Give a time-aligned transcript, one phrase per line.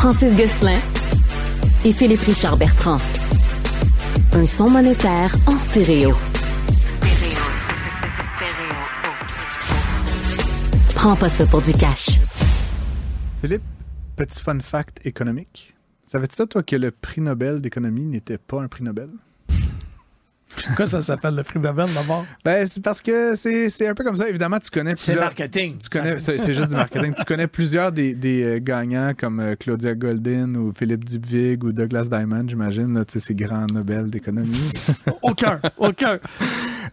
[0.00, 0.78] Francis Gosselin
[1.84, 2.96] et Philippe Richard Bertrand.
[4.32, 6.12] Un son monétaire en stéréo.
[10.94, 12.18] Prends pas ça pour du cash.
[13.42, 13.62] Philippe,
[14.16, 15.76] petit fun fact économique.
[16.02, 19.10] Savais-tu ça, toi, que le prix Nobel d'économie n'était pas un prix Nobel?
[20.66, 22.24] Pourquoi ça s'appelle le prix Nobel d'abord?
[22.44, 24.28] Ben, c'est parce que c'est c'est un peu comme ça.
[24.28, 25.24] Évidemment, tu connais C'est plusieurs...
[25.24, 25.78] marketing.
[25.78, 27.14] Tu connais, c'est c'est juste du marketing.
[27.14, 31.72] tu connais plusieurs des, des, euh, gagnants comme euh, Claudia Goldin ou Philippe Dubvig ou
[31.72, 34.72] Douglas Diamond, j'imagine, là, tu sais, ces grands Nobel d'économie.
[35.22, 36.18] aucun, aucun.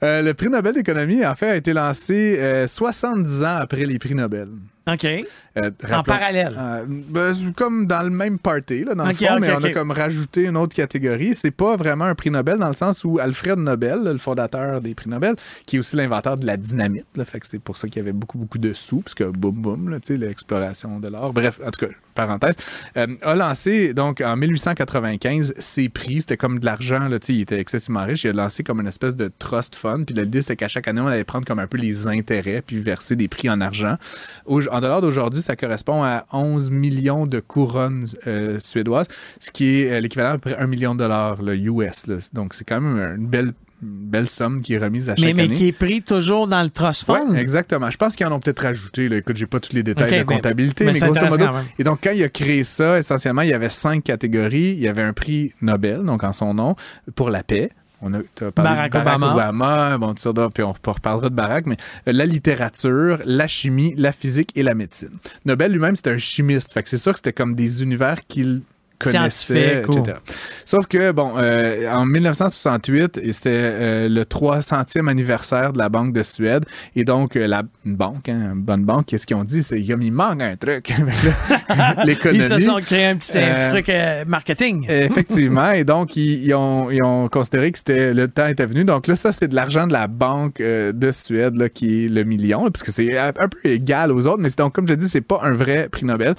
[0.03, 3.99] Euh, le prix Nobel d'économie, en fait, a été lancé euh, 70 ans après les
[3.99, 4.49] prix Nobel.
[4.87, 5.05] OK.
[5.05, 6.55] Euh, En parallèle.
[6.57, 9.91] Euh, ben, comme dans le même party, là, dans le fond, mais on a comme
[9.91, 11.33] rajouté une autre catégorie.
[11.35, 14.93] C'est pas vraiment un prix Nobel dans le sens où Alfred Nobel, le fondateur des
[14.95, 17.87] prix Nobel, qui est aussi l'inventeur de la dynamite, là, fait que c'est pour ça
[17.87, 21.33] qu'il y avait beaucoup, beaucoup de sous, parce que boum, boum, là, l'exploration de l'or.
[21.33, 22.55] Bref, en tout cas, parenthèse,
[22.97, 26.21] euh, a lancé, donc, en 1895, ses prix.
[26.21, 28.23] C'était comme de l'argent, là, il était excessivement riche.
[28.23, 30.05] Il a lancé comme une espèce de trust fund.
[30.05, 32.79] Puis l'idée, c'était qu'à chaque année, on allait prendre comme un peu les intérêts, puis
[32.79, 33.97] verser des prix en argent.
[34.45, 39.07] Au- en dollars d'aujourd'hui, ça correspond à 11 millions de couronnes euh, suédoises,
[39.39, 42.07] ce qui est euh, l'équivalent à peu près 1 million de dollars, le US.
[42.07, 42.17] là.
[42.33, 45.43] Donc, c'est quand même une belle, belle somme qui est remise à chaque Mais, mais
[45.43, 45.53] année.
[45.53, 47.31] qui est pris toujours dans le trust fund.
[47.31, 47.91] Ouais, exactement.
[47.91, 49.07] Je pense qu'ils en ont peut-être rajouté.
[49.09, 49.17] Là.
[49.17, 51.45] Écoute, j'ai pas tous les détails de mais- comptabilité, mais mais, c'est grosso modo.
[51.77, 54.71] Et donc, quand il a créé ça, essentiellement, il y avait cinq catégories.
[54.73, 56.75] Il y avait un prix Nobel, donc en son nom,
[57.15, 57.69] pour la paix.
[58.01, 59.33] On a t'as parlé Barack de Barack Obama.
[59.33, 64.11] Obama, bon, ça, puis on reparlera de Barack, mais euh, la littérature, la chimie, la
[64.11, 65.17] physique et la médecine.
[65.45, 66.73] Nobel lui-même, c'était un chimiste.
[66.73, 68.61] Fait que c'est sûr que c'était comme des univers qu'il
[68.99, 70.17] connaissait, etc.
[70.65, 76.13] Sauf que, bon, euh, en 1968, et c'était euh, le 300e anniversaire de la Banque
[76.13, 76.65] de Suède.
[76.95, 79.63] Et donc, euh, la une banque, hein, une bonne banque, qu'est-ce qu'ils ont dit?
[79.63, 80.93] C'est qu'il manque un truc.
[82.05, 82.39] L'économie.
[82.39, 83.91] Ils se sont créés un petit, un petit truc
[84.27, 84.85] marketing.
[84.89, 85.71] Effectivement.
[85.73, 88.83] Et donc, ils, ils ont, ils ont considéré que c'était le temps était venu.
[88.83, 92.23] Donc là, ça, c'est de l'argent de la Banque de Suède, là, qui est le
[92.23, 94.41] million, là, parce que c'est un peu égal aux autres.
[94.41, 96.35] Mais donc, comme je dis, c'est pas un vrai prix Nobel.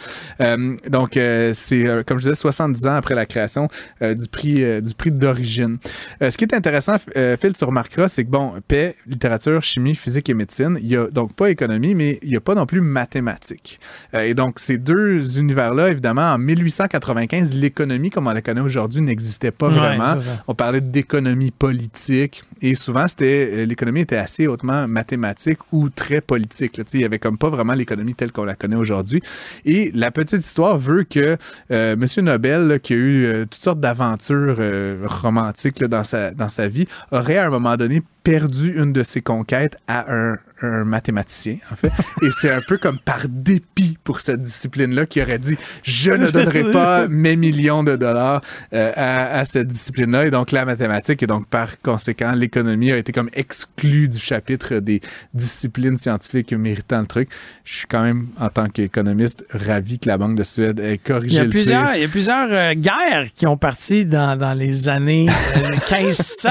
[0.89, 3.69] Donc, c'est, comme je disais, 70 ans après la création
[4.03, 5.79] euh, du prix euh, du prix d'origine.
[6.23, 10.29] Euh, ce qui est intéressant, Phil, tu remarqueras, c'est que, bon, paix, littérature, chimie, physique
[10.31, 12.81] et médecine, il y a donc pas économie, mais il y a pas non plus
[12.81, 13.79] mathématiques.
[14.15, 19.51] Et donc, ces deux univers-là, évidemment, en 1895, l'économie, comme on la connaît aujourd'hui, n'existait
[19.51, 20.15] pas Ouais, vraiment.
[20.47, 26.21] On parlait d'économie politique et souvent, c'était euh, l'économie était assez hautement mathématique ou très
[26.21, 26.81] politique.
[26.93, 29.23] Il y avait comme pas vraiment l'économie telle qu'on la connaît aujourd'hui.
[29.65, 31.37] Et la petite histoire veut que
[31.71, 34.59] euh, Monsieur Nobel, qui a eu euh, toutes sortes d'aventures
[35.05, 39.23] romantiques dans, sa, dans sa vie, aurait à un moment donné perdu une de ses
[39.23, 41.91] conquêtes à un, un mathématicien, en fait.
[42.23, 46.31] Et c'est un peu comme par dépit pour cette discipline-là qui aurait dit Je ne
[46.31, 48.43] donnerai pas mes millions de dollars
[48.75, 50.27] euh, à, à cette discipline-là.
[50.27, 54.75] Et donc, la mathématique et donc, par conséquent, l'économie a été comme exclue du chapitre
[54.75, 55.01] des
[55.33, 57.31] disciplines scientifiques méritant le truc.
[57.65, 60.99] Je suis quand même, en tant qu'économiste, ravi que la Banque de Suède ait Il
[60.99, 61.97] corrigé y a le plusieurs, tir.
[61.97, 66.51] il y a plusieurs euh, guerres qui ont parti dans, dans les années euh, 1500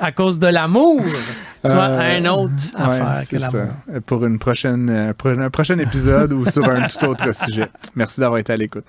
[0.00, 1.03] à cause de l'amour.
[1.04, 3.56] Tu vois, Euh, un autre Ouais, affaire que c'est ça.
[3.56, 3.72] l'amour.
[3.94, 7.68] Euh, Pour une prochaine, euh, pour un prochain épisode ou sur un tout autre sujet.
[7.94, 8.84] Merci d'avoir été à l'écoute.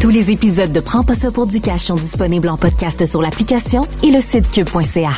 [0.00, 3.22] Tous les épisodes de Prends pas ça pour du cash sont disponibles en podcast sur
[3.22, 5.10] l'application et le site cube.ca.